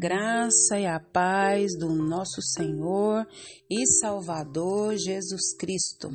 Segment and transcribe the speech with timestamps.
[0.00, 3.26] graça e a paz do nosso Senhor
[3.68, 6.08] e Salvador Jesus Cristo.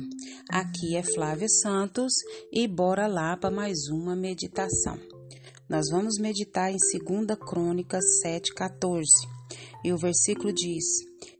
[0.50, 2.12] Aqui é Flávia Santos
[2.52, 4.98] e bora lá para mais uma meditação.
[5.68, 9.04] Nós vamos meditar em 2 Crônicas 7,14
[9.84, 10.84] e o versículo diz: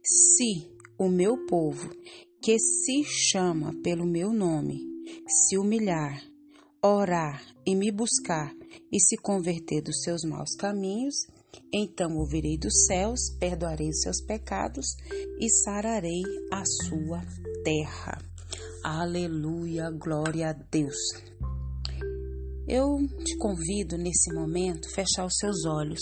[0.01, 1.89] Se o meu povo,
[2.41, 4.79] que se chama pelo meu nome,
[5.27, 6.23] se humilhar,
[6.81, 8.55] orar e me buscar
[8.89, 11.27] e se converter dos seus maus caminhos,
[11.73, 14.85] então ouvirei dos céus, perdoarei os seus pecados
[15.39, 16.21] e sararei
[16.51, 17.21] a sua
[17.63, 18.17] terra.
[18.83, 20.95] Aleluia, glória a Deus.
[22.67, 25.99] Eu te convido nesse momento a fechar os seus olhos.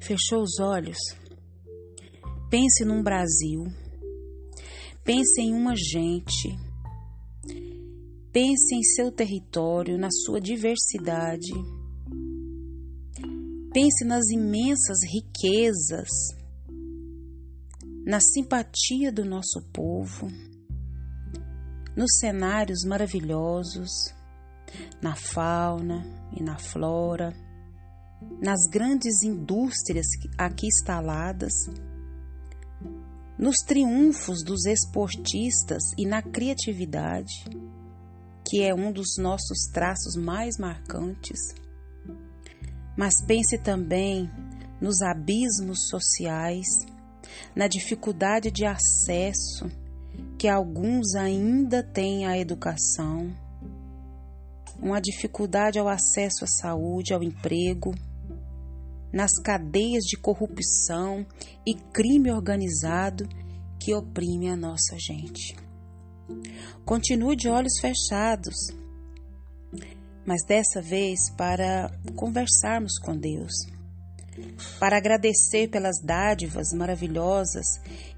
[0.00, 0.98] Fechou os olhos?
[2.50, 3.64] Pense num Brasil.
[5.04, 6.56] Pense em uma gente.
[8.32, 11.52] Pense em seu território, na sua diversidade
[13.78, 16.08] Pense nas imensas riquezas,
[18.06, 20.28] na simpatia do nosso povo,
[21.94, 23.90] nos cenários maravilhosos,
[25.02, 27.34] na fauna e na flora,
[28.40, 30.06] nas grandes indústrias
[30.38, 31.52] aqui instaladas,
[33.38, 37.44] nos triunfos dos esportistas e na criatividade,
[38.42, 41.65] que é um dos nossos traços mais marcantes
[42.96, 44.30] mas pense também
[44.80, 46.66] nos abismos sociais,
[47.54, 49.70] na dificuldade de acesso
[50.38, 53.30] que alguns ainda têm à educação,
[54.78, 57.94] uma dificuldade ao acesso à saúde, ao emprego,
[59.12, 61.26] nas cadeias de corrupção
[61.64, 63.28] e crime organizado
[63.78, 65.56] que oprime a nossa gente.
[66.84, 68.54] Continue de olhos fechados
[70.26, 73.52] mas dessa vez para conversarmos com Deus,
[74.80, 77.66] para agradecer pelas dádivas maravilhosas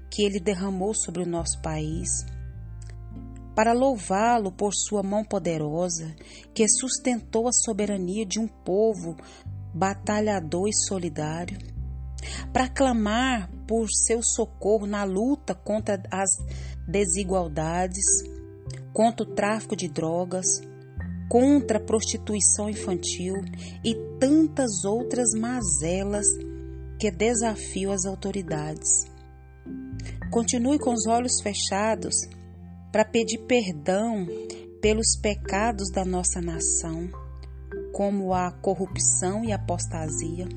[0.09, 2.25] que Ele derramou sobre o nosso país,
[3.55, 6.15] para louvá-lo por Sua mão poderosa
[6.53, 9.15] que sustentou a soberania de um povo
[9.73, 11.57] batalhador e solidário,
[12.51, 16.29] para clamar por seu socorro na luta contra as
[16.87, 18.05] desigualdades,
[18.91, 20.61] contra o tráfico de drogas,
[21.29, 23.35] contra a prostituição infantil
[23.85, 26.25] e tantas outras mazelas
[26.99, 29.05] que desafiam as autoridades.
[30.31, 32.15] Continue com os olhos fechados
[32.91, 34.27] para pedir perdão
[34.81, 37.07] pelos pecados da nossa nação,
[37.93, 40.47] como a corrupção e a apostasia.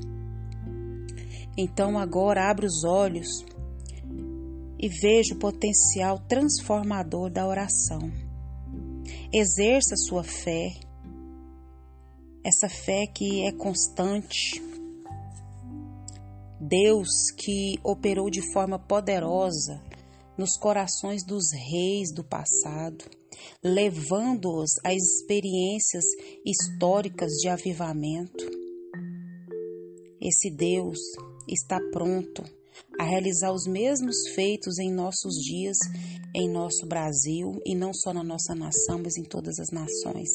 [1.55, 3.45] Então agora abra os olhos
[4.79, 8.22] e veja o potencial transformador da oração
[9.33, 10.75] exerça sua fé,
[12.45, 14.61] essa fé que é constante.
[16.61, 19.81] Deus que operou de forma poderosa
[20.37, 23.05] nos corações dos reis do passado,
[23.63, 26.05] levando-os a experiências
[26.45, 28.45] históricas de avivamento.
[30.21, 30.99] Esse Deus
[31.49, 32.43] está pronto
[32.99, 35.77] a realizar os mesmos feitos em nossos dias,
[36.35, 40.29] em nosso Brasil e não só na nossa nação, mas em todas as nações.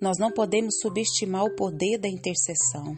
[0.00, 2.96] Nós não podemos subestimar o poder da intercessão.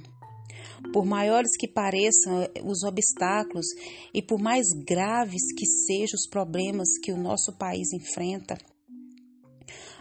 [0.92, 3.66] Por maiores que pareçam os obstáculos
[4.14, 8.56] e por mais graves que sejam os problemas que o nosso país enfrenta,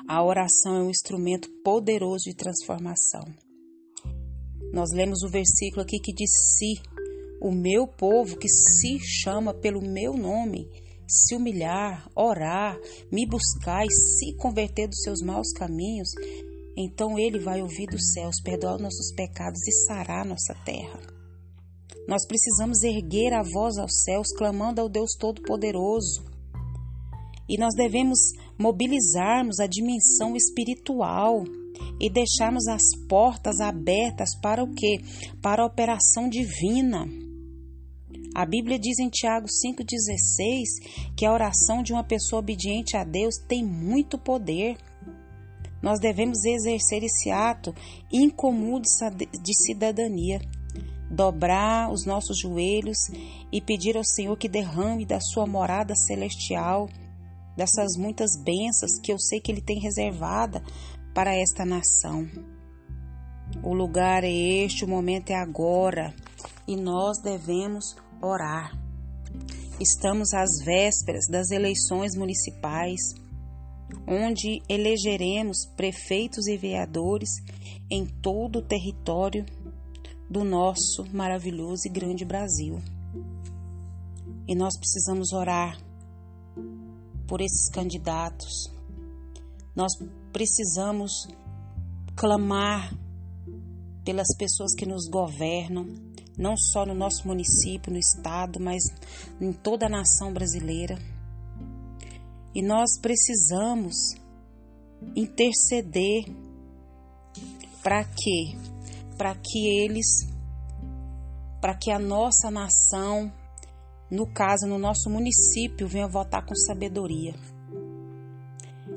[0.07, 3.23] a oração é um instrumento poderoso de transformação.
[4.73, 6.81] Nós lemos o versículo aqui que diz: Se
[7.41, 10.67] o meu povo que se chama pelo meu nome,
[11.07, 12.77] se humilhar, orar,
[13.11, 16.09] me buscar e se converter dos seus maus caminhos,
[16.77, 20.99] então ele vai ouvir dos céus, perdoar os nossos pecados e sarar nossa terra.
[22.07, 26.23] Nós precisamos erguer a voz aos céus, clamando ao Deus Todo-Poderoso.
[27.47, 28.19] E nós devemos
[28.57, 31.43] mobilizarmos a dimensão espiritual
[31.99, 34.99] e deixarmos as portas abertas para o quê?
[35.41, 37.05] Para a operação divina.
[38.39, 43.35] A Bíblia diz em Tiago 5,16 que a oração de uma pessoa obediente a Deus
[43.35, 44.77] tem muito poder.
[45.81, 47.75] Nós devemos exercer esse ato
[48.09, 50.39] incomum de cidadania,
[51.11, 53.09] dobrar os nossos joelhos
[53.51, 56.87] e pedir ao Senhor que derrame da sua morada celestial,
[57.57, 60.63] dessas muitas bênçãos que eu sei que Ele tem reservada
[61.13, 62.25] para esta nação.
[63.61, 66.15] O lugar é este, o momento é agora
[66.65, 68.77] e nós devemos orar.
[69.79, 72.99] Estamos às vésperas das eleições municipais,
[74.07, 77.29] onde elegeremos prefeitos e vereadores
[77.89, 79.45] em todo o território
[80.29, 82.79] do nosso maravilhoso e grande Brasil.
[84.47, 85.79] E nós precisamos orar
[87.27, 88.69] por esses candidatos.
[89.75, 89.91] Nós
[90.33, 91.27] precisamos
[92.15, 92.93] clamar
[94.03, 95.85] pelas pessoas que nos governam,
[96.39, 98.81] não só no nosso município, no estado, mas
[99.41, 100.97] em toda a nação brasileira.
[102.55, 104.15] E nós precisamos
[105.15, 106.23] interceder
[107.83, 108.57] para quê?
[109.17, 110.07] Para que eles,
[111.61, 113.31] para que a nossa nação,
[114.09, 117.35] no caso, no nosso município, venha votar com sabedoria.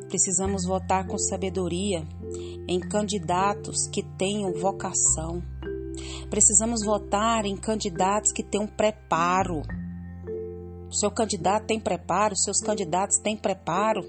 [0.08, 2.06] Precisamos votar com sabedoria
[2.68, 5.42] em candidatos que tenham vocação.
[6.30, 9.62] Precisamos votar em candidatos que tenham preparo.
[10.90, 14.02] Seu candidato tem preparo, seus candidatos têm preparo.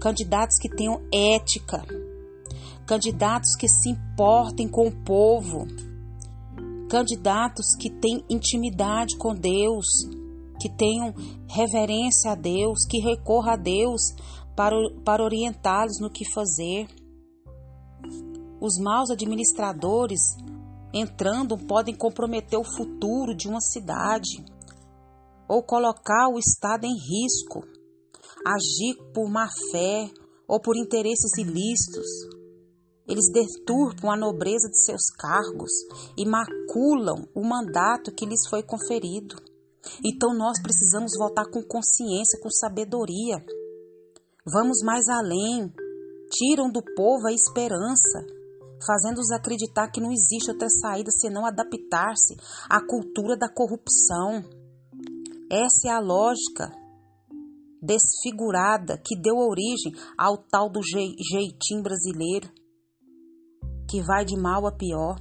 [0.00, 1.84] Candidatos que tenham ética.
[2.86, 5.66] Candidatos que se importem com o povo.
[6.88, 9.86] Candidatos que têm intimidade com Deus,
[10.60, 11.14] que tenham
[11.48, 14.14] reverência a Deus, que recorra a Deus
[14.54, 16.86] para, para orientá-los no que fazer.
[18.60, 20.20] Os maus administradores
[20.92, 24.44] entrando podem comprometer o futuro de uma cidade
[25.48, 27.64] ou colocar o Estado em risco,
[28.46, 30.10] agir por má fé
[30.46, 32.06] ou por interesses ilícitos.
[33.06, 35.72] Eles deturpam a nobreza de seus cargos
[36.16, 39.36] e maculam o mandato que lhes foi conferido.
[40.04, 43.44] Então nós precisamos votar com consciência, com sabedoria.
[44.46, 45.72] Vamos mais além.
[46.30, 48.41] Tiram do povo a esperança
[48.86, 52.36] fazendo-os acreditar que não existe outra saída senão adaptar-se
[52.68, 54.44] à cultura da corrupção.
[55.50, 56.72] Essa é a lógica
[57.82, 62.48] desfigurada que deu origem ao tal do jeitinho brasileiro,
[63.90, 65.16] que vai de mal a pior.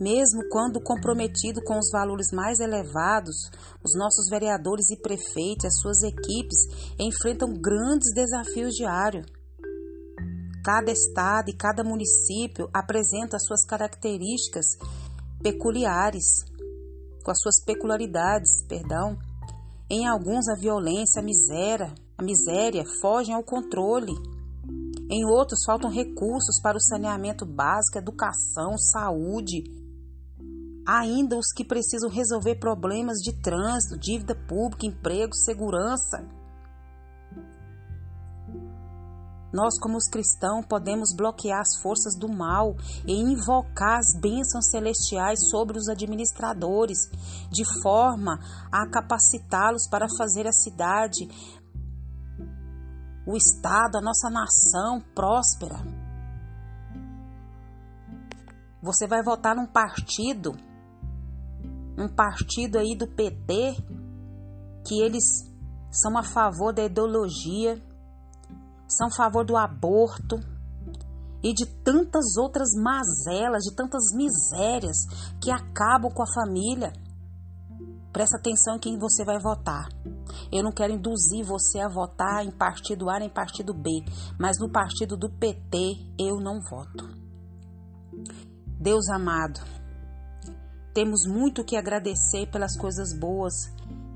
[0.00, 3.34] Mesmo quando comprometido com os valores mais elevados,
[3.82, 9.26] os nossos vereadores e prefeitos as suas equipes enfrentam grandes desafios diários.
[10.64, 14.64] Cada estado e cada município apresenta as suas características
[15.42, 16.42] peculiares,
[17.22, 19.18] com as suas peculiaridades, perdão.
[19.90, 24.14] Em alguns a violência, a miséria, a miséria fogem ao controle.
[25.10, 29.62] Em outros faltam recursos para o saneamento básico, educação, saúde.
[30.86, 36.26] Há ainda os que precisam resolver problemas de trânsito, dívida pública, emprego, segurança.
[39.54, 42.74] Nós, como os cristãos, podemos bloquear as forças do mal
[43.06, 46.98] e invocar as bênçãos celestiais sobre os administradores,
[47.52, 48.36] de forma
[48.72, 51.28] a capacitá-los para fazer a cidade,
[53.24, 55.76] o Estado, a nossa nação próspera.
[58.82, 60.50] Você vai votar num partido,
[61.96, 63.76] um partido aí do PT,
[64.84, 65.48] que eles
[65.92, 67.80] são a favor da ideologia
[68.96, 70.38] são a favor do aborto
[71.42, 74.96] e de tantas outras mazelas, de tantas misérias
[75.40, 76.92] que acabam com a família.
[78.12, 79.88] Presta atenção em quem você vai votar.
[80.50, 83.90] Eu não quero induzir você a votar em partido A nem partido B,
[84.38, 87.08] mas no partido do PT eu não voto.
[88.80, 89.60] Deus amado,
[90.94, 93.52] temos muito que agradecer pelas coisas boas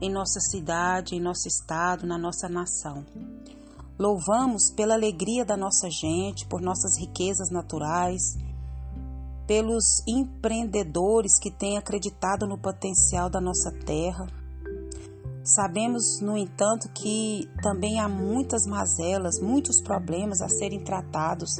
[0.00, 3.04] em nossa cidade, em nosso estado, na nossa nação.
[3.98, 8.38] Louvamos pela alegria da nossa gente, por nossas riquezas naturais,
[9.44, 14.28] pelos empreendedores que têm acreditado no potencial da nossa terra.
[15.42, 21.56] Sabemos, no entanto, que também há muitas mazelas, muitos problemas a serem tratados.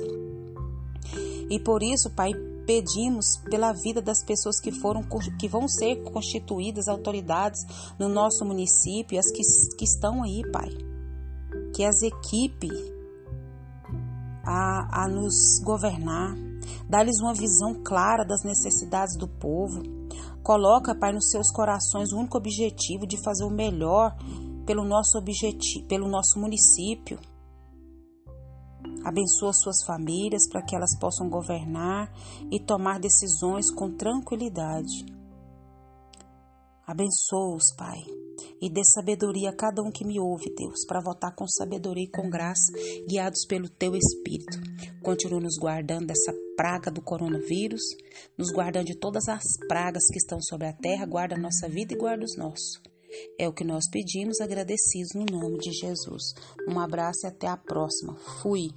[1.51, 2.31] E por isso, Pai,
[2.65, 5.03] pedimos pela vida das pessoas que foram
[5.41, 7.67] que vão ser constituídas autoridades
[7.99, 9.43] no nosso município as que,
[9.77, 10.88] que estão aí, Pai
[11.79, 12.69] que as equipe
[14.45, 16.35] a, a nos governar,
[16.89, 19.81] dá-lhes uma visão clara das necessidades do povo.
[20.43, 24.17] Coloca, Pai, nos seus corações o único objetivo de fazer o melhor
[24.67, 27.21] pelo nosso objetivo, pelo nosso município.
[29.05, 32.13] Abençoa suas famílias para que elas possam governar
[32.51, 35.07] e tomar decisões com tranquilidade.
[36.85, 38.18] Abençoa-os, Pai
[38.61, 42.11] e dê sabedoria a cada um que me ouve, Deus, para votar com sabedoria e
[42.11, 42.73] com graça,
[43.09, 44.59] guiados pelo teu Espírito.
[45.03, 47.83] Continua nos guardando dessa praga do coronavírus,
[48.37, 51.95] nos guardando de todas as pragas que estão sobre a terra, guarda a nossa vida
[51.95, 52.81] e guarda os nossos.
[53.39, 56.35] É o que nós pedimos, agradecidos no nome de Jesus.
[56.69, 58.17] Um abraço e até a próxima.
[58.43, 58.69] Fui.